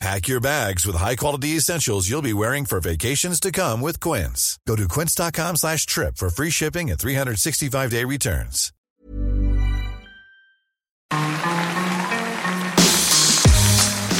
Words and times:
Pack 0.00 0.28
your 0.28 0.40
bags 0.40 0.86
with 0.86 0.96
high-quality 0.96 1.56
essentials 1.56 2.08
you'll 2.08 2.22
be 2.22 2.32
wearing 2.32 2.64
for 2.64 2.80
vacations 2.80 3.38
to 3.38 3.52
come 3.52 3.82
with 3.82 4.00
Quince. 4.00 4.58
Go 4.66 4.74
to 4.74 4.88
quince.com 4.88 5.56
slash 5.56 5.84
trip 5.84 6.16
for 6.16 6.30
free 6.30 6.48
shipping 6.48 6.90
and 6.90 6.98
365-day 6.98 8.04
returns. 8.06 8.72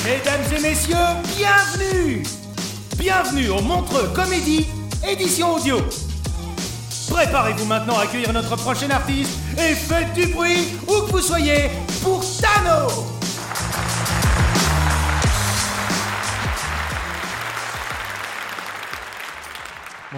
Mesdames 0.04 0.52
et 0.52 0.60
messieurs, 0.60 0.96
bienvenue 1.36 2.22
Bienvenue 2.98 3.48
au 3.48 3.62
Montreux 3.62 4.08
Comédie, 4.14 4.66
édition 5.08 5.54
audio. 5.54 5.78
Préparez-vous 7.08 7.64
maintenant 7.64 7.96
à 7.98 8.02
accueillir 8.02 8.34
notre 8.34 8.54
prochain 8.56 8.90
artiste 8.90 9.32
et 9.56 9.74
faites 9.74 10.12
du 10.12 10.26
bruit 10.26 10.74
où 10.86 11.06
que 11.06 11.12
vous 11.12 11.22
soyez 11.22 11.70
pour 12.02 12.22
Tano 12.38 13.19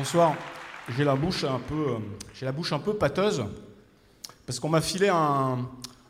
Bonsoir. 0.02 0.34
J'ai 0.96 1.04
la 1.04 1.14
bouche 1.14 1.44
un 1.44 1.60
peu, 1.60 1.90
euh, 1.90 1.98
j'ai 2.34 2.44
la 2.44 2.50
bouche 2.50 2.72
un 2.72 2.80
peu 2.80 2.92
pâteuse 2.94 3.44
parce 4.44 4.58
qu'on 4.58 4.68
m'a 4.68 4.80
filé 4.80 5.08
un, 5.08 5.58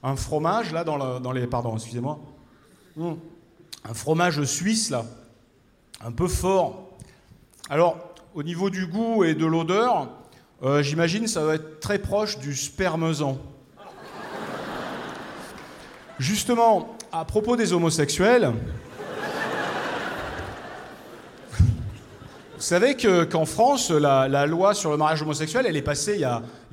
un 0.03 0.17
fromage 0.17 0.73
là 0.73 0.83
dans 0.83 1.31
les, 1.33 1.47
pardon, 1.47 1.75
excusez-moi, 1.75 2.19
Hum. 2.99 3.19
un 3.85 3.93
fromage 3.93 4.43
suisse 4.45 4.89
là, 4.89 5.05
un 6.03 6.11
peu 6.11 6.27
fort. 6.27 6.89
Alors, 7.69 8.15
au 8.35 8.43
niveau 8.43 8.71
du 8.71 8.87
goût 8.87 9.25
et 9.25 9.35
de 9.35 9.45
l'odeur, 9.45 10.09
euh, 10.63 10.83
j'imagine 10.83 11.27
ça 11.27 11.45
va 11.45 11.57
être 11.57 11.81
très 11.81 11.99
proche 11.99 12.39
du 12.39 12.57
spermesan. 12.57 13.37
Justement, 16.19 16.97
à 17.13 17.27
propos 17.27 17.57
des 17.57 17.75
homosexuels. 17.75 18.55
Vous 22.63 22.69
savez 22.69 22.95
que- 22.95 23.25
qu'en 23.25 23.45
France, 23.45 23.91
la, 23.91 24.47
loi 24.47 24.73
sur 24.73 24.93
le 24.93 24.97
mariage 24.97 25.21
homosexuel, 25.23 25.67
elle 25.69 25.77
est 25.77 25.83
passée 25.83 26.15
il 26.15 26.21
y 26.21 26.25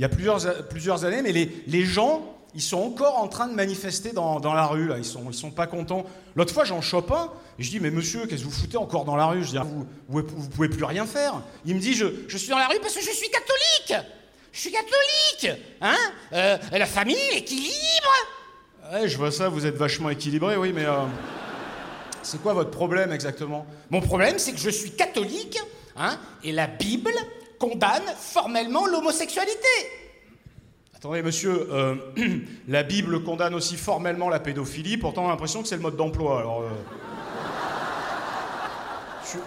a, 0.06 0.08
plusieurs, 0.08 1.04
années, 1.04 1.24
mais 1.24 1.32
les, 1.32 1.84
gens, 1.84 2.22
ils 2.54 2.62
sont 2.62 2.78
encore 2.78 3.18
en 3.18 3.28
train 3.28 3.48
de 3.48 3.56
manifester 3.56 4.12
dans, 4.12 4.40
la 4.40 4.68
rue, 4.68 4.88
là. 4.88 5.00
Ils 5.00 5.04
sont, 5.04 5.32
sont 5.32 5.50
pas 5.50 5.66
contents. 5.66 6.06
L'autre 6.36 6.54
fois, 6.54 6.64
j'en 6.64 6.80
chope 6.82 7.12
un, 7.12 7.32
et 7.58 7.64
je 7.64 7.72
dis, 7.72 7.80
mais 7.80 7.90
monsieur, 7.90 8.28
qu'est-ce 8.28 8.42
que 8.44 8.46
vous 8.46 8.52
foutez 8.52 8.78
encore 8.78 9.04
dans 9.04 9.16
la 9.16 9.26
rue? 9.26 9.44
Je 9.44 9.50
dis, 9.50 9.58
vous, 9.58 9.88
vous, 10.10 10.22
vous 10.28 10.50
pouvez 10.50 10.70
plus 10.70 10.84
rien 10.84 11.08
faire. 11.08 11.42
Il 11.66 11.74
me 11.74 11.80
dit, 11.80 11.96
je, 11.96 12.06
je 12.28 12.38
suis 12.38 12.50
dans 12.50 12.60
la 12.60 12.68
rue 12.68 12.78
parce 12.80 12.94
que 12.94 13.02
je 13.02 13.10
suis 13.10 13.30
catholique 13.32 14.06
Je 14.52 14.60
suis 14.60 14.72
catholique 14.72 15.60
Hein? 15.82 15.98
Euh, 16.34 16.58
La 16.72 16.86
famille, 16.86 17.18
l'équilibre 17.34 17.74
Ouais, 18.94 19.08
je 19.08 19.18
vois 19.18 19.32
ça, 19.32 19.50
vous 19.50 19.66
êtes 19.66 19.76
vachement 19.76 20.12
équilibré, 20.12 20.56
oui, 20.56 20.72
mais... 20.72 20.86
euh, 20.86 21.06
c'est 22.22 22.42
quoi 22.42 22.54
votre 22.54 22.70
problème 22.70 23.12
exactement? 23.12 23.66
Mon 23.90 24.02
problème, 24.02 24.38
c'est 24.38 24.52
que 24.52 24.60
je 24.60 24.70
suis 24.70 24.92
catholique, 24.92 25.60
hein, 26.00 26.18
et 26.44 26.52
la 26.52 26.66
Bible 26.68 27.14
condamne 27.60 28.02
formellement 28.18 28.88
l'homosexualité. 28.88 29.68
Attendez, 30.96 31.22
monsieur, 31.22 31.68
euh, 31.72 31.96
la 32.68 32.84
Bible 32.84 33.24
condamne 33.24 33.54
aussi 33.54 33.76
formellement 33.78 34.28
la 34.30 34.40
pédophilie, 34.40 34.98
pourtant 34.98 35.24
on 35.24 35.28
a 35.28 35.30
l'impression 35.30 35.62
que 35.62 35.68
c'est 35.68 35.76
le 35.76 35.82
mode 35.82 35.96
d'emploi. 35.96 36.40
Alors, 36.40 36.62
euh, 36.62 36.70
sur- 39.24 39.40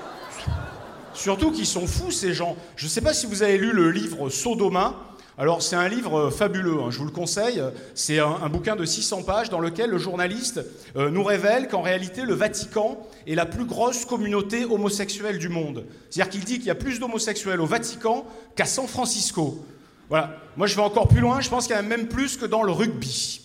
Surtout 1.15 1.53
qu'ils 1.53 1.67
sont 1.67 1.87
fous, 1.87 2.11
ces 2.11 2.33
gens. 2.33 2.57
Je 2.75 2.87
ne 2.87 2.91
sais 2.91 3.03
pas 3.03 3.13
si 3.13 3.27
vous 3.27 3.43
avez 3.43 3.59
lu 3.59 3.73
le 3.73 3.91
livre 3.91 4.31
Sodoma. 4.31 4.95
Alors, 5.43 5.61
c'est 5.61 5.75
un 5.75 5.89
livre 5.89 6.29
euh, 6.29 6.31
fabuleux, 6.31 6.79
hein, 6.81 6.91
je 6.91 6.99
vous 6.99 7.05
le 7.05 7.11
conseille. 7.11 7.61
C'est 7.97 8.21
un, 8.21 8.49
bouquin 8.49 8.77
de 8.77 8.85
600 8.85 9.25
pages 9.25 9.51
dans 9.51 9.59
lequel 9.59 9.91
le 9.91 9.99
journaliste 9.99 10.65
euh, 10.95 11.11
nous 11.11 11.25
révèle 11.25 11.67
qu'en 11.67 11.83
réalité, 11.83 12.23
le 12.23 12.35
Vatican 12.35 13.05
est 13.27 13.35
la 13.35 13.45
plus 13.45 13.65
grosse 13.65 14.05
communauté 14.05 14.65
homosexuelle 14.65 15.39
du 15.39 15.49
monde. 15.49 15.85
C'est-à-dire 16.11 16.31
qu'il 16.31 16.45
dit 16.45 16.59
qu'il 16.59 16.67
y 16.67 16.71
a 16.71 16.77
plus 16.77 17.01
d'homosexuels 17.01 17.61
au 17.61 17.67
Vatican 17.67 18.25
qu'à 18.55 18.67
San 18.67 18.87
Francisco. 18.87 19.67
Voilà. 20.09 20.37
Moi, 20.57 20.69
je 20.69 20.77
vais 20.77 20.83
encore 20.83 21.09
plus 21.09 21.19
loin. 21.19 21.41
Je 21.41 21.51
pense 21.51 21.67
qu'il 21.67 21.75
y 21.75 21.77
en 21.77 21.81
a 21.81 21.89
même 21.89 22.07
plus 22.07 22.37
que 22.37 22.47
dans 22.47 22.63
le 22.63 22.71
rugby. 22.71 23.41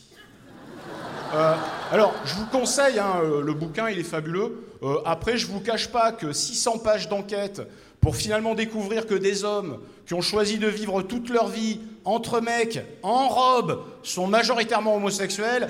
Euh, 1.33 1.55
alors, 1.91 2.13
je 2.25 2.35
vous 2.35 2.45
conseille, 2.45 2.99
hein, 2.99 3.23
le 3.43 3.53
bouquin, 3.53 3.89
il 3.89 3.97
est 3.97 4.03
fabuleux. 4.03 4.67
Après, 5.03 5.37
je 5.37 5.47
vous 5.47 5.61
cache 5.61 5.87
pas 5.87 6.11
que 6.11 6.31
600 6.31 6.77
pages 6.77 7.09
d'enquête 7.09 7.63
pour 8.07 8.16
finalement 8.16 8.56
découvrir 8.56 9.06
que 9.06 9.16
des 9.16 9.44
hommes 9.44 9.79
qui 10.06 10.13
ont 10.13 10.22
choisi 10.22 10.59
de 10.59 10.68
vivre 10.69 11.01
toute 11.01 11.29
leur 11.29 11.50
vie 11.50 11.81
entre 12.06 12.40
mecs, 12.40 12.79
en 13.03 13.28
robe, 13.28 13.84
sont 14.01 14.28
majoritairement 14.28 14.95
homosexuels, 14.95 15.68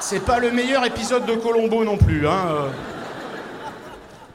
c'est 0.00 0.24
pas 0.24 0.38
le 0.38 0.50
meilleur 0.50 0.82
épisode 0.86 1.26
de 1.26 1.34
Colombo 1.34 1.84
non 1.84 1.98
plus. 1.98 2.26
Hein, 2.26 2.46
euh. 2.48 2.70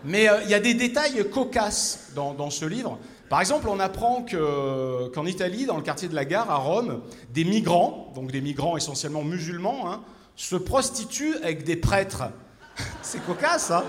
Mais 0.06 0.30
euh, 0.30 0.44
il 0.44 0.52
y 0.52 0.53
a 0.53 0.59
des 0.59 0.75
détails 0.75 1.28
cocasses 1.31 2.12
dans, 2.14 2.36
dans 2.36 2.52
ce 2.52 2.66
livre. 2.66 3.00
Par 3.30 3.40
exemple, 3.40 3.68
on 3.68 3.80
apprend 3.80 4.22
que- 4.22 5.08
qu'en 5.16 5.25
Italie, 5.25 5.66
dans 5.66 5.78
le 5.78 5.81
quartier 5.81 6.08
de 6.08 6.14
la 6.14 6.25
gare, 6.25 6.52
à 6.52 6.58
Rome, 6.58 7.02
des 7.34 7.46
migrants, 7.46 8.14
donc 8.14 8.31
des 8.31 8.42
migrants 8.42 8.78
essentiellement 8.78 9.24
musulmans, 9.24 9.92
hein, 9.92 10.02
se 10.36 10.56
prostituent 10.56 11.38
avec 11.42 11.64
des 11.64 11.78
prêtres. 11.78 12.25
C'est 13.02 13.25
cocasse, 13.25 13.72
hein 13.72 13.84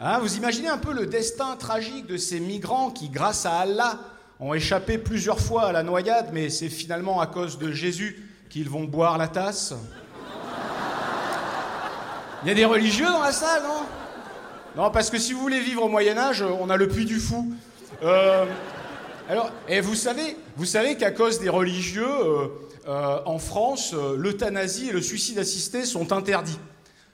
Hein, 0.00 0.18
Vous 0.18 0.36
imaginez 0.36 0.68
un 0.68 0.78
peu 0.78 0.92
le 0.92 1.06
destin 1.06 1.56
tragique 1.56 2.06
de 2.06 2.16
ces 2.16 2.40
migrants 2.40 2.90
qui, 2.90 3.08
grâce 3.08 3.46
à 3.46 3.58
Allah, 3.58 3.98
ont 4.40 4.52
échappé 4.52 4.98
plusieurs 4.98 5.38
fois 5.38 5.66
à 5.66 5.72
la 5.72 5.82
noyade, 5.82 6.30
mais 6.32 6.50
c'est 6.50 6.68
finalement 6.68 7.20
à 7.20 7.26
cause 7.26 7.58
de 7.58 7.70
Jésus 7.70 8.28
qu'ils 8.50 8.68
vont 8.68 8.84
boire 8.84 9.18
la 9.18 9.28
tasse. 9.28 9.74
Il 12.42 12.48
y 12.48 12.50
a 12.50 12.54
des 12.54 12.64
religieux 12.64 13.06
dans 13.06 13.22
la 13.22 13.32
salle, 13.32 13.62
non? 13.62 14.82
Non, 14.82 14.90
parce 14.90 15.08
que 15.08 15.18
si 15.18 15.32
vous 15.32 15.40
voulez 15.40 15.60
vivre 15.60 15.84
au 15.84 15.88
Moyen 15.88 16.18
Âge, 16.18 16.42
on 16.42 16.68
a 16.68 16.76
le 16.76 16.88
Puy 16.88 17.04
du 17.04 17.20
Fou. 17.20 17.54
Euh, 18.02 18.44
alors, 19.28 19.50
et 19.68 19.80
vous 19.80 19.94
savez, 19.94 20.96
qu'à 20.98 21.12
cause 21.12 21.38
des 21.38 21.48
religieux, 21.48 22.04
euh, 22.04 22.48
euh, 22.88 23.18
en 23.24 23.38
France, 23.38 23.94
l'euthanasie 24.16 24.88
et 24.88 24.92
le 24.92 25.00
suicide 25.00 25.38
assisté 25.38 25.84
sont 25.84 26.12
interdits. 26.12 26.58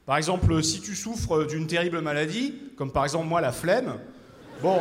Par 0.07 0.17
exemple, 0.17 0.63
si 0.63 0.81
tu 0.81 0.97
souffres 0.97 1.45
d'une 1.45 1.67
terrible 1.67 2.01
maladie, 2.01 2.55
comme 2.77 2.91
par 2.91 3.05
exemple 3.05 3.27
moi 3.27 3.41
la 3.41 3.53
flemme, 3.53 3.99
bon, 4.63 4.79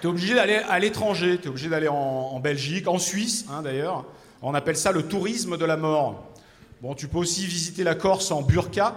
tu 0.00 0.06
es 0.06 0.10
obligé 0.10 0.34
d'aller 0.34 0.56
à 0.68 0.78
l'étranger, 0.78 1.38
tu 1.38 1.46
es 1.46 1.48
obligé 1.48 1.68
d'aller 1.68 1.88
en, 1.88 2.38
Belgique, 2.40 2.88
en 2.88 2.98
Suisse 2.98 3.46
hein, 3.50 3.62
d'ailleurs. 3.62 4.04
On 4.42 4.54
appelle 4.54 4.76
ça 4.76 4.92
le 4.92 5.02
tourisme 5.02 5.56
de 5.56 5.64
la 5.64 5.76
mort. 5.76 6.32
Bon, 6.82 6.94
tu 6.94 7.08
peux 7.08 7.18
aussi 7.18 7.46
visiter 7.46 7.82
la 7.82 7.94
Corse 7.94 8.30
en 8.30 8.42
burqa. 8.42 8.94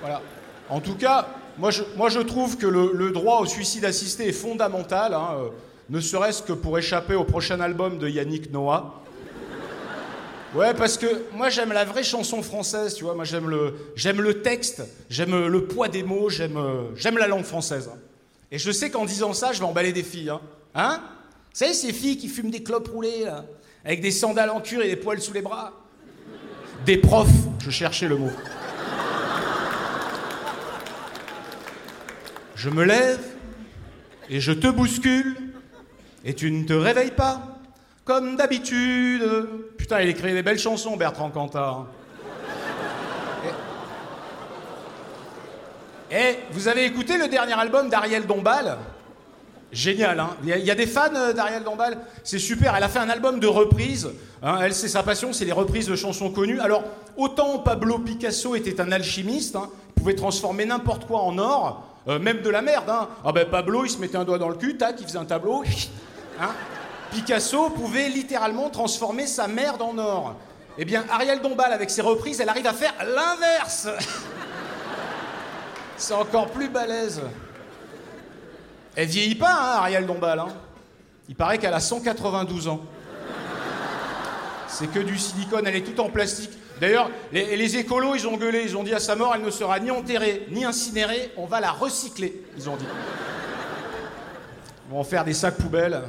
Voilà. 0.00 0.22
En 0.70 0.80
tout 0.80 0.94
cas, 0.94 1.28
moi 1.58 1.70
je, 1.70 2.20
trouve 2.20 2.56
que 2.56 2.66
le, 2.66 2.92
le 2.94 3.10
droit 3.10 3.40
au 3.40 3.46
suicide 3.46 3.84
assisté 3.84 4.28
est 4.28 4.32
fondamental, 4.32 5.12
hein, 5.12 5.30
euh, 5.38 5.48
ne 5.90 6.00
serait-ce 6.00 6.42
que 6.42 6.52
pour 6.52 6.78
échapper 6.78 7.14
au 7.14 7.24
prochain 7.24 7.60
album 7.60 7.98
de 7.98 8.08
Yannick 8.08 8.52
Noah. 8.52 9.02
Ouais, 10.54 10.72
parce 10.72 10.96
que 10.96 11.06
moi 11.34 11.50
j'aime 11.50 11.72
la 11.72 11.84
vraie 11.84 12.02
chanson 12.02 12.42
française, 12.42 12.94
tu 12.94 13.04
vois. 13.04 13.14
Moi 13.14 13.24
j'aime 13.24 13.50
le, 13.50 13.74
j'aime 13.96 14.20
le 14.22 14.40
texte, 14.40 14.82
j'aime 15.10 15.46
le 15.46 15.64
poids 15.64 15.88
des 15.88 16.02
mots, 16.02 16.30
j'aime, 16.30 16.56
euh, 16.56 16.94
j'aime 16.96 17.18
la 17.18 17.26
langue 17.26 17.44
française. 17.44 17.90
hein. 17.92 17.98
Et 18.50 18.58
je 18.58 18.70
sais 18.70 18.90
qu'en 18.90 19.04
disant 19.04 19.34
ça, 19.34 19.52
je 19.52 19.58
vais 19.58 19.66
emballer 19.66 19.92
des 19.92 20.02
filles. 20.02 20.30
Hein, 20.30 20.40
hein? 20.74 21.02
Vous 21.52 21.58
savez, 21.64 21.74
ces 21.74 21.92
filles 21.92 22.16
qui 22.16 22.28
fument 22.28 22.50
des 22.50 22.62
clopes 22.62 22.88
roulées, 22.88 23.24
là, 23.24 23.44
avec 23.84 24.00
des 24.00 24.10
sandales 24.10 24.48
en 24.50 24.60
cuir 24.60 24.80
et 24.80 24.88
des 24.88 24.96
poils 24.96 25.20
sous 25.20 25.34
les 25.34 25.42
bras? 25.42 25.74
Des 26.86 26.96
profs, 26.96 27.28
je 27.58 27.70
cherchais 27.70 28.08
le 28.08 28.16
mot. 28.16 28.30
Je 32.54 32.70
me 32.70 32.84
lève 32.84 33.20
et 34.30 34.40
je 34.40 34.52
te 34.52 34.66
bouscule 34.68 35.36
et 36.24 36.34
tu 36.34 36.50
ne 36.50 36.64
te 36.64 36.72
réveilles 36.72 37.14
pas, 37.14 37.58
comme 38.04 38.36
d'habitude. 38.36 39.22
Putain, 39.88 40.02
il 40.02 40.10
écrit 40.10 40.34
des 40.34 40.42
belles 40.42 40.58
chansons, 40.58 40.98
Bertrand 40.98 41.30
Cantat. 41.30 41.86
Et 46.10 46.36
vous 46.50 46.68
avez 46.68 46.84
écouté 46.84 47.16
le 47.16 47.26
dernier 47.26 47.54
album 47.54 47.88
d'Ariel 47.88 48.26
Dombal? 48.26 48.76
Génial, 49.72 50.20
hein 50.20 50.28
Il 50.44 50.50
y, 50.50 50.70
a- 50.70 50.74
des 50.74 50.86
fans 50.86 51.14
euh, 51.16 51.32
d'Ariel 51.32 51.64
Dombal? 51.64 51.96
C'est 52.22 52.38
super, 52.38 52.76
elle 52.76 52.82
a 52.82 52.88
fait 52.90 52.98
un 52.98 53.08
album 53.08 53.40
de 53.40 53.46
reprises. 53.46 54.10
hein. 54.42 54.58
elle, 54.60 54.74
c'est 54.74 54.88
sa 54.88 55.02
passion, 55.02 55.32
c'est 55.32 55.46
les 55.46 55.52
reprises 55.52 55.86
de 55.86 55.96
chansons 55.96 56.30
connues. 56.30 56.60
Alors, 56.60 56.84
autant 57.16 57.58
Pablo 57.60 57.98
Picasso 57.98 58.54
était 58.56 58.82
un 58.82 58.92
alchimiste, 58.92 59.56
hein, 59.56 59.70
pouvait 59.96 60.14
transformer 60.14 60.66
n'importe 60.66 61.06
quoi 61.06 61.20
en 61.20 61.38
or, 61.38 61.82
euh, 62.08 62.18
même 62.18 62.42
de 62.42 62.50
la 62.50 62.60
merde. 62.60 62.90
Hein. 62.90 63.08
Ah 63.24 63.32
ben 63.32 63.48
Pablo, 63.48 63.86
il 63.86 63.90
se 63.90 63.96
mettait 63.96 64.18
un 64.18 64.24
doigt 64.24 64.36
dans 64.38 64.50
le 64.50 64.56
cul, 64.56 64.76
tac, 64.76 64.96
il 65.00 65.06
faisait 65.06 65.16
un 65.18 65.24
tableau. 65.24 65.62
hein. 66.42 66.50
Picasso 67.10 67.70
pouvait 67.70 68.08
littéralement 68.08 68.68
transformer 68.70 69.26
sa 69.26 69.48
merde 69.48 69.82
en 69.82 69.96
or. 69.98 70.36
Eh 70.76 70.84
bien, 70.84 71.04
Ariel 71.10 71.40
Dombal, 71.40 71.72
avec 71.72 71.90
ses 71.90 72.02
reprises, 72.02 72.40
elle 72.40 72.48
arrive 72.48 72.66
à 72.66 72.72
faire 72.72 72.94
l'inverse. 73.04 73.88
c'est 75.96 76.14
encore 76.14 76.48
plus 76.50 76.68
balèze. 76.68 77.20
Elle 78.94 79.08
vieillit 79.08 79.34
pas, 79.34 79.52
hein, 79.52 79.76
Ariel 79.78 80.06
Dombal. 80.06 80.38
hein. 80.38 80.48
Il 81.28 81.34
paraît 81.34 81.58
qu'elle 81.58 81.74
a 81.74 81.80
192 81.80 82.68
ans. 82.68 82.80
C'est 84.68 84.90
que 84.90 85.00
du 85.00 85.18
silicone, 85.18 85.66
elle 85.66 85.76
est 85.76 85.82
toute 85.82 85.98
en 86.00 86.10
plastique. 86.10 86.50
D'ailleurs, 86.80 87.10
les, 87.32 87.56
les 87.56 87.76
écolos, 87.76 88.14
ils 88.14 88.28
ont 88.28 88.36
gueulé, 88.36 88.62
ils 88.64 88.76
ont 88.76 88.84
dit 88.84 88.94
à 88.94 89.00
sa 89.00 89.16
mort, 89.16 89.32
elle 89.34 89.42
ne 89.42 89.50
sera 89.50 89.80
ni 89.80 89.90
enterrée, 89.90 90.46
ni 90.50 90.64
incinérée, 90.64 91.32
on 91.36 91.46
va 91.46 91.58
la 91.60 91.72
recycler, 91.72 92.44
ils 92.56 92.68
ont 92.68 92.76
dit. 92.76 92.86
Ils 94.86 94.92
vont 94.94 95.00
en 95.00 95.04
faire 95.04 95.24
des 95.24 95.34
sacs 95.34 95.56
poubelles. 95.56 96.02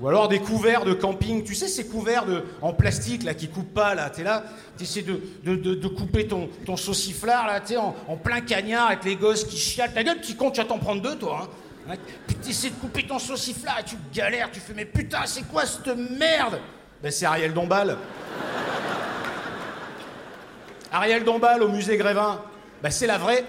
Ou 0.00 0.08
alors 0.08 0.28
des 0.28 0.40
couverts 0.40 0.84
de 0.84 0.92
camping, 0.92 1.44
tu 1.44 1.54
sais 1.54 1.68
ces 1.68 1.86
couverts 1.86 2.24
en 2.62 2.72
plastique 2.72 3.22
là 3.22 3.32
qui 3.32 3.48
coupent 3.48 3.72
pas 3.72 3.94
là, 3.94 4.10
t'es 4.10 4.24
là, 4.24 4.42
t'essaies 4.76 5.02
de, 5.02 5.20
de, 5.44 5.74
de, 5.74 5.88
couper 5.88 6.26
ton, 6.26 6.48
ton 6.66 6.76
sauciflard 6.76 7.46
là, 7.46 7.60
t'es 7.60 7.76
en, 7.76 7.94
en 8.08 8.16
plein 8.16 8.40
cagnard 8.40 8.88
avec 8.88 9.04
les 9.04 9.14
gosses 9.14 9.44
qui 9.44 9.56
chialent, 9.56 9.92
ta 9.92 10.02
gueule 10.02 10.18
petit 10.18 10.34
con, 10.34 10.50
tu 10.50 10.60
vas 10.60 10.66
t'en 10.66 10.78
prendre 10.78 11.00
deux 11.00 11.16
toi, 11.16 11.42
hein. 11.44 11.48
Hein, 11.88 11.94
Puis 12.26 12.36
t'essaies 12.36 12.70
de 12.70 12.76
couper 12.76 13.06
ton 13.06 13.18
sauciflard 13.18 13.80
et 13.80 13.84
tu 13.84 13.96
galères, 14.12 14.50
tu 14.50 14.58
fais 14.58 14.72
mais 14.74 14.86
putain 14.86 15.26
c'est 15.26 15.42
quoi 15.42 15.64
cette 15.66 15.96
merde? 15.96 16.58
Ben 17.02 17.12
c'est 17.12 17.26
Ariel 17.26 17.52
Dombal. 17.52 17.96
Ariel 20.92 21.22
Dombal 21.22 21.62
au 21.62 21.68
musée 21.68 21.96
Grévin, 21.96 22.40
ben 22.82 22.90
c'est 22.90 23.06
la 23.06 23.18
vraie. 23.18 23.44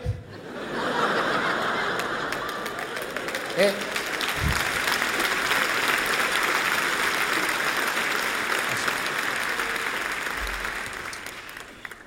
Et... 3.58 3.95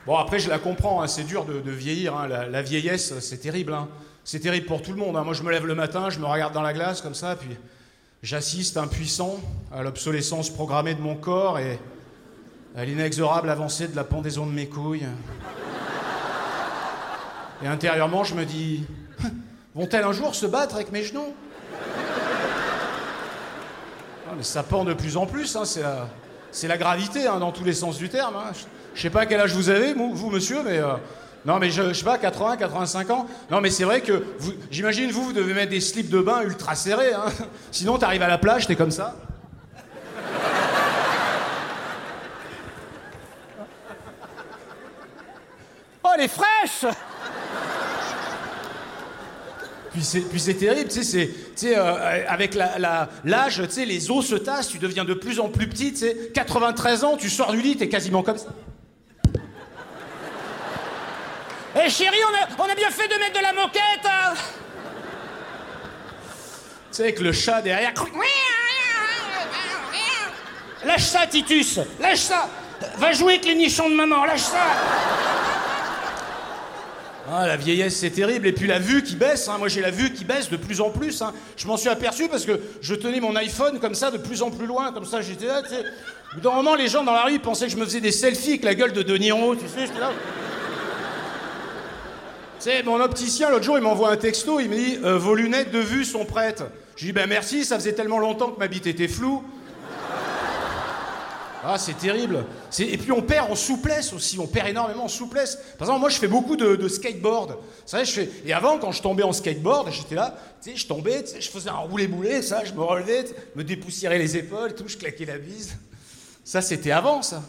Bon, 0.08 0.16
après, 0.16 0.38
je 0.38 0.48
la 0.48 0.58
comprends, 0.58 1.02
hein, 1.02 1.06
c'est 1.06 1.24
dur 1.24 1.44
de, 1.44 1.70
vieillir. 1.70 2.16
hein, 2.16 2.26
La, 2.28 2.62
vieillesse, 2.62 3.18
c'est 3.20 3.36
terrible. 3.36 3.74
hein. 3.74 3.88
C'est 4.24 4.40
terrible 4.40 4.64
pour 4.64 4.80
tout 4.80 4.92
le 4.92 4.96
monde. 4.96 5.22
Moi, 5.22 5.34
je 5.34 5.42
me 5.42 5.50
lève 5.50 5.66
le 5.66 5.74
matin, 5.74 6.08
je 6.08 6.18
me 6.18 6.24
regarde 6.24 6.54
dans 6.54 6.62
la 6.62 6.72
glace 6.72 7.02
comme 7.02 7.12
ça, 7.12 7.36
puis 7.36 7.54
j'assiste 8.22 8.78
impuissant 8.78 9.38
à 9.70 9.82
l'obsolescence 9.82 10.48
programmée 10.48 10.94
de 10.94 11.02
mon 11.02 11.14
corps 11.14 11.58
et 11.58 11.78
à 12.74 12.86
l'inexorable 12.86 13.50
avancée 13.50 13.86
de 13.86 13.94
la 13.94 14.02
pendaison 14.02 14.46
de 14.46 14.52
mes 14.52 14.66
couilles. 14.66 15.04
Et 17.62 17.66
intérieurement, 17.66 18.24
je 18.24 18.34
me 18.34 18.46
dis 18.46 18.86
vont-elles 19.74 20.04
un 20.04 20.12
jour 20.12 20.34
se 20.34 20.46
battre 20.46 20.76
avec 20.76 20.90
mes 20.90 21.02
genoux? 21.02 21.34
Ah, 24.26 24.32
mais 24.34 24.42
ça 24.42 24.62
pend 24.62 24.84
de 24.84 24.94
plus 24.94 25.18
en 25.18 25.26
plus, 25.26 25.58
c'est 26.50 26.66
la, 26.66 26.78
gravité 26.78 27.24
dans 27.24 27.52
tous 27.52 27.64
les 27.64 27.74
sens 27.74 27.98
du 27.98 28.08
terme. 28.08 28.36
Je- 28.94 29.02
sais 29.02 29.10
pas 29.10 29.26
quel 29.26 29.40
âge 29.40 29.52
vous 29.54 29.68
avez, 29.70 29.94
vous, 29.94 30.30
monsieur, 30.30 30.62
mais. 30.64 30.78
euh, 30.78 30.94
non, 31.46 31.58
mais 31.58 31.70
je, 31.70 31.88
je 31.88 31.92
sais 31.94 32.04
pas, 32.04 32.18
80, 32.18 32.56
85 32.56 33.10
ans. 33.10 33.26
Non, 33.50 33.60
mais 33.60 33.70
c'est 33.70 33.84
vrai 33.84 34.00
que 34.00 34.24
j'imagine, 34.70 35.10
vous, 35.10 35.22
vous 35.24 35.32
devez 35.32 35.54
mettre 35.54 35.70
des 35.70 35.80
slips 35.80 36.10
de 36.10 36.20
bain 36.20 36.42
ultra 36.42 36.74
serrés. 36.74 37.14
Hein. 37.14 37.26
Sinon, 37.70 37.96
t'arrives 37.96 38.22
à 38.22 38.28
la 38.28 38.38
plage, 38.38 38.66
t'es 38.66 38.76
comme 38.76 38.90
ça. 38.90 39.14
Oh, 46.04 46.08
elle 46.16 46.24
est 46.24 46.28
fraîche 46.28 46.84
Puis 49.92 50.02
c'est, 50.04 50.20
puis 50.20 50.38
c'est 50.40 50.54
terrible, 50.54 50.88
tu 50.88 51.02
sais, 51.02 51.02
c'est, 51.02 51.26
tu 51.26 51.34
sais, 51.68 51.76
euh, 51.78 52.24
avec 52.28 52.54
la- 52.54 52.78
la- 52.78 53.08
l'âge, 53.24 53.62
tu 53.64 53.70
sais, 53.70 53.84
les 53.84 54.10
os 54.10 54.24
se 54.24 54.36
tassent, 54.36 54.68
tu 54.68 54.78
deviens 54.78 55.04
de 55.04 55.14
plus 55.14 55.40
en 55.40 55.48
plus 55.48 55.68
petit, 55.68 55.92
tu 55.92 55.98
sais. 56.00 56.30
93 56.34 57.04
ans, 57.04 57.16
tu 57.16 57.28
sors 57.28 57.50
du 57.52 57.60
lit, 57.60 57.76
t'es 57.76 57.88
quasiment 57.88 58.22
comme 58.22 58.38
ça. 58.38 58.48
Eh 61.84 61.90
chérie, 61.90 62.16
on 62.28 62.62
a, 62.62 62.66
on 62.66 62.70
a 62.70 62.74
bien 62.74 62.90
fait 62.90 63.06
de 63.08 63.14
mettre 63.18 63.38
de 63.38 63.42
la 63.42 63.52
moquette 63.52 64.04
hein 64.04 64.34
Tu 66.90 66.96
sais, 66.96 67.02
avec 67.04 67.20
le 67.20 67.32
chat 67.32 67.62
derrière. 67.62 67.92
Lâche 70.84 71.02
ça, 71.04 71.26
Titus 71.26 71.78
Lâche 72.00 72.20
ça 72.20 72.48
Va 72.96 73.12
jouer 73.12 73.34
avec 73.34 73.44
les 73.44 73.54
nichons 73.54 73.90
de 73.90 73.94
maman, 73.94 74.24
lâche 74.24 74.40
ça 74.40 74.56
Ah, 77.30 77.46
la 77.46 77.56
vieillesse, 77.56 77.96
c'est 77.98 78.10
terrible. 78.10 78.46
Et 78.46 78.52
puis 78.52 78.66
la 78.66 78.78
vue 78.78 79.02
qui 79.02 79.14
baisse. 79.16 79.48
hein. 79.48 79.56
Moi, 79.58 79.68
j'ai 79.68 79.80
la 79.80 79.90
vue 79.90 80.12
qui 80.12 80.24
baisse 80.24 80.48
de 80.48 80.56
plus 80.56 80.80
en 80.80 80.90
plus. 80.90 81.20
hein. 81.22 81.32
Je 81.56 81.66
m'en 81.66 81.76
suis 81.76 81.88
aperçu 81.88 82.28
parce 82.28 82.44
que 82.44 82.58
je 82.80 82.94
tenais 82.94 83.20
mon 83.20 83.36
iPhone 83.36 83.78
comme 83.80 83.94
ça, 83.94 84.10
de 84.10 84.18
plus 84.18 84.42
en 84.42 84.50
plus 84.50 84.66
loin. 84.66 84.92
Comme 84.92 85.04
ça, 85.04 85.20
j'étais 85.20 85.46
là, 85.46 85.62
tu 85.62 85.70
sais. 85.70 85.80
Au 86.32 86.34
bout 86.36 86.40
d'un 86.40 86.54
moment, 86.54 86.74
les 86.74 86.88
gens 86.88 87.02
dans 87.04 87.12
la 87.12 87.22
rue 87.24 87.32
ils 87.34 87.40
pensaient 87.40 87.66
que 87.66 87.72
je 87.72 87.76
me 87.76 87.84
faisais 87.84 88.00
des 88.00 88.12
selfies 88.12 88.50
avec 88.50 88.64
la 88.64 88.74
gueule 88.74 88.92
de 88.92 89.02
De 89.02 89.16
Niro, 89.16 89.54
tu 89.56 89.66
sais, 89.68 89.86
j'étais 89.86 89.98
là. 90.00 90.10
Mon 92.84 93.00
opticien, 93.00 93.48
l'autre 93.48 93.64
jour, 93.64 93.78
il 93.78 93.82
m'envoie 93.82 94.10
un 94.10 94.18
texto, 94.18 94.60
il 94.60 94.68
me 94.68 94.76
dit 94.76 94.98
euh, 95.02 95.16
Vos 95.16 95.34
lunettes 95.34 95.70
de 95.70 95.78
vue 95.78 96.04
sont 96.04 96.26
prêtes. 96.26 96.62
Je 96.96 97.04
lui 97.04 97.08
dis 97.08 97.12
Ben 97.12 97.26
merci, 97.26 97.64
ça 97.64 97.76
faisait 97.76 97.94
tellement 97.94 98.18
longtemps 98.18 98.50
que 98.50 98.58
ma 98.58 98.68
bite 98.68 98.86
était 98.86 99.08
floue. 99.08 99.42
Ah, 101.64 101.78
c'est 101.78 101.96
terrible. 101.96 102.44
Et 102.78 102.98
puis 102.98 103.10
on 103.10 103.22
perd 103.22 103.50
en 103.50 103.54
souplesse 103.54 104.12
aussi, 104.12 104.38
on 104.38 104.46
perd 104.46 104.68
énormément 104.68 105.04
en 105.04 105.08
souplesse. 105.08 105.56
Par 105.78 105.88
exemple, 105.88 106.00
moi 106.00 106.10
je 106.10 106.18
fais 106.18 106.28
beaucoup 106.28 106.56
de, 106.56 106.88
skateboard. 106.88 107.56
Je 107.90 108.04
fais... 108.04 108.30
Et 108.44 108.52
avant, 108.52 108.78
quand 108.78 108.92
je 108.92 109.00
tombais 109.00 109.22
en 109.22 109.32
skateboard, 109.32 109.90
j'étais 109.90 110.14
là, 110.14 110.36
je 110.62 110.86
tombais, 110.86 111.24
je 111.40 111.48
faisais 111.48 111.70
un 111.70 111.78
roulé-boulé, 111.78 112.42
ça, 112.42 112.64
je 112.64 112.74
me 112.74 112.82
relevais, 112.82 113.24
me 113.56 113.64
dépoussiérais 113.64 114.18
les 114.18 114.36
épaules, 114.36 114.74
tout, 114.74 114.84
je 114.86 114.98
claquais 114.98 115.24
la 115.24 115.38
bise. 115.38 115.74
Ça, 116.44 116.60
c'était 116.60 116.92
avant, 116.92 117.22
ça. 117.22 117.42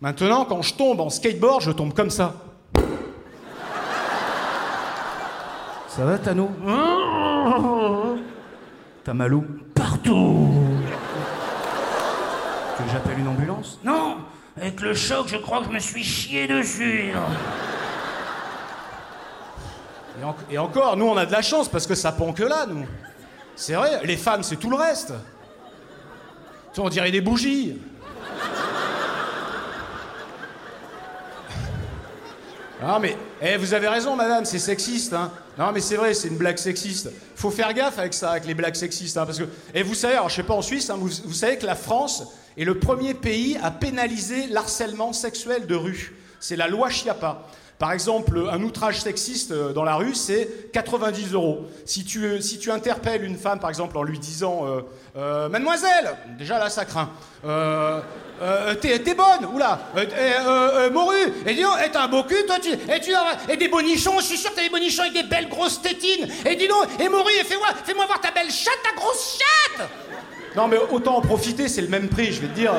Maintenant, 0.00 0.44
quand 0.44 0.62
je 0.62 0.74
tombe 0.74 1.00
en 1.00 1.08
skateboard, 1.08 1.62
je 1.62 1.70
tombe 1.70 1.94
comme 1.94 2.10
ça. 2.10 2.34
Ça 5.98 6.04
va, 6.04 6.16
Tano 6.18 6.48
T'as 9.04 9.14
mal 9.14 9.34
où 9.34 9.44
Partout 9.74 10.48
Tu 12.76 12.82
veux 12.82 12.86
que 12.88 12.92
j'appelle 12.92 13.18
une 13.18 13.26
ambulance 13.28 13.80
Non 13.82 14.18
Avec 14.56 14.80
le 14.80 14.94
choc, 14.94 15.26
je 15.28 15.38
crois 15.38 15.58
que 15.60 15.64
je 15.66 15.70
me 15.70 15.78
suis 15.80 16.04
chié 16.04 16.46
dessus 16.46 17.12
Et, 20.20 20.24
en- 20.24 20.36
et 20.50 20.58
encore, 20.58 20.96
nous, 20.96 21.06
on 21.06 21.16
a 21.16 21.26
de 21.26 21.32
la 21.32 21.42
chance 21.42 21.68
parce 21.68 21.86
que 21.88 21.96
ça 21.96 22.12
pend 22.12 22.32
que 22.32 22.44
là, 22.44 22.64
nous. 22.66 22.86
C'est 23.56 23.74
vrai, 23.74 24.00
les 24.04 24.16
femmes, 24.16 24.44
c'est 24.44 24.54
tout 24.56 24.70
le 24.70 24.76
reste. 24.76 25.08
Tu 25.08 26.74
sais, 26.74 26.80
on 26.80 26.88
dirait 26.88 27.10
des 27.10 27.20
bougies. 27.20 27.76
Non, 32.80 33.00
mais 33.00 33.16
eh, 33.40 33.56
vous 33.56 33.74
avez 33.74 33.88
raison, 33.88 34.16
madame, 34.16 34.44
c'est 34.44 34.58
sexiste. 34.58 35.12
Hein. 35.12 35.30
Non, 35.56 35.72
mais 35.72 35.80
c'est 35.80 35.96
vrai, 35.96 36.14
c'est 36.14 36.28
une 36.28 36.36
blague 36.36 36.58
sexiste. 36.58 37.10
Faut 37.36 37.50
faire 37.50 37.72
gaffe 37.72 37.98
avec 37.98 38.14
ça, 38.14 38.30
avec 38.32 38.46
les 38.46 38.54
blagues 38.54 38.74
sexistes. 38.74 39.16
hein, 39.16 39.26
parce 39.26 39.38
que, 39.38 39.44
et 39.74 39.82
vous 39.82 39.94
savez, 39.94 40.14
alors 40.14 40.28
je 40.28 40.36
sais 40.36 40.42
pas 40.42 40.54
en 40.54 40.62
Suisse, 40.62 40.90
hein, 40.90 40.96
vous, 40.98 41.10
vous 41.24 41.34
savez 41.34 41.56
que 41.58 41.66
la 41.66 41.74
France 41.74 42.24
est 42.56 42.64
le 42.64 42.78
premier 42.78 43.14
pays 43.14 43.58
à 43.62 43.70
pénaliser 43.70 44.46
l'harcèlement 44.48 45.12
sexuel 45.12 45.66
de 45.66 45.74
rue. 45.74 46.14
C'est 46.40 46.56
la 46.56 46.68
loi 46.68 46.90
Chiappa. 46.90 47.46
Par 47.78 47.92
exemple, 47.92 48.48
un 48.50 48.60
outrage 48.62 49.00
sexiste 49.00 49.52
euh, 49.52 49.72
dans 49.72 49.84
la 49.84 49.94
rue, 49.94 50.14
c'est 50.14 50.72
90 50.72 51.32
euros. 51.34 51.64
Si 51.84 52.04
tu, 52.04 52.24
euh, 52.24 52.40
si 52.40 52.58
tu 52.58 52.72
interpelles 52.72 53.22
une 53.22 53.36
femme, 53.36 53.60
par 53.60 53.70
exemple, 53.70 53.96
en 53.96 54.02
lui 54.02 54.18
disant 54.18 54.66
euh, 55.16 55.48
Mademoiselle, 55.48 56.16
déjà 56.36 56.58
là, 56.58 56.70
ça 56.70 56.84
craint. 56.84 57.10
T'es, 58.80 58.98
t'es 58.98 59.14
bonne, 59.14 59.46
oula. 59.54 59.80
Morue, 60.92 61.32
et 61.46 61.54
dis 61.54 61.62
donc, 61.62 61.76
t'as 61.92 62.02
un 62.02 62.08
beau 62.08 62.24
cul, 62.24 62.44
toi, 62.46 62.56
tu. 62.60 62.70
Et 62.70 63.00
tu 63.00 63.12
et 63.48 63.56
des 63.56 63.68
bonichons, 63.68 64.18
je 64.18 64.24
suis 64.24 64.38
sûr 64.38 64.50
que 64.50 64.56
t'as 64.56 64.62
des 64.62 64.70
bonichons 64.70 65.02
avec 65.02 65.14
des 65.14 65.22
belles 65.28 65.48
grosses 65.48 65.80
tétines. 65.80 66.28
Et 66.46 66.56
dis 66.56 66.66
donc, 66.66 66.84
et 66.98 67.08
morue, 67.08 67.32
fais-moi, 67.44 67.68
fais-moi 67.84 68.06
voir 68.06 68.20
ta 68.20 68.32
belle 68.32 68.50
chatte, 68.50 68.78
ta 68.82 68.94
grosse 68.96 69.38
chatte. 69.38 69.88
Non, 70.56 70.66
mais 70.66 70.78
autant 70.90 71.16
en 71.16 71.20
profiter, 71.20 71.68
c'est 71.68 71.82
le 71.82 71.88
même 71.88 72.08
prix, 72.08 72.32
je 72.32 72.40
vais 72.40 72.48
te 72.48 72.54
dire. 72.54 72.72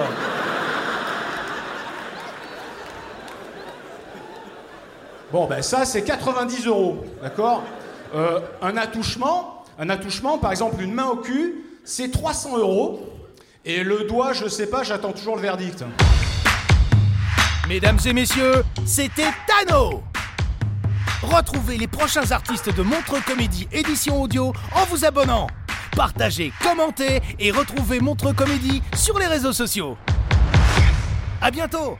Bon, 5.31 5.45
ben 5.47 5.61
ça, 5.61 5.85
c'est 5.85 6.03
90 6.03 6.65
euros, 6.67 7.03
d'accord 7.21 7.63
Euh, 8.15 8.39
Un 8.61 8.75
attouchement, 8.77 9.63
un 9.77 9.89
attouchement, 9.89 10.39
par 10.39 10.51
exemple, 10.51 10.81
une 10.81 10.93
main 10.93 11.05
au 11.05 11.17
cul, 11.17 11.63
c'est 11.85 12.09
300 12.11 12.57
euros. 12.57 13.05
Et 13.65 13.83
le 13.83 14.05
doigt, 14.05 14.33
je 14.33 14.47
sais 14.47 14.67
pas, 14.67 14.81
j'attends 14.83 15.11
toujours 15.11 15.35
le 15.35 15.41
verdict. 15.41 15.83
Mesdames 17.67 17.99
et 18.05 18.13
messieurs, 18.13 18.63
c'était 18.85 19.29
Tano 19.45 20.01
Retrouvez 21.21 21.77
les 21.77 21.87
prochains 21.87 22.31
artistes 22.31 22.73
de 22.75 22.81
Montre 22.81 23.23
Comédie 23.23 23.67
édition 23.71 24.21
audio 24.21 24.53
en 24.73 24.85
vous 24.85 25.05
abonnant. 25.05 25.47
Partagez, 25.95 26.51
commentez 26.63 27.21
et 27.37 27.51
retrouvez 27.51 27.99
Montre 27.99 28.31
Comédie 28.33 28.81
sur 28.95 29.19
les 29.19 29.27
réseaux 29.27 29.53
sociaux. 29.53 29.97
À 31.41 31.51
bientôt 31.51 31.99